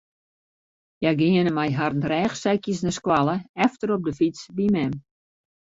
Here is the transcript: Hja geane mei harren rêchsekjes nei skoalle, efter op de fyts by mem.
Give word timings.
Hja 0.99 1.11
geane 1.19 1.51
mei 1.57 1.69
harren 1.77 2.07
rêchsekjes 2.11 2.79
nei 2.83 2.95
skoalle, 2.99 3.37
efter 3.65 3.87
op 3.95 4.01
de 4.07 4.13
fyts 4.19 4.41
by 4.55 4.65
mem. 4.75 4.93